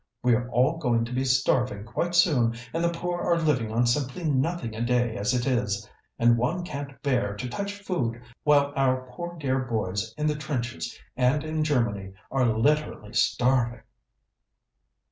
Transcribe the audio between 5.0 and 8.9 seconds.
as it is. And one can't bear to touch food while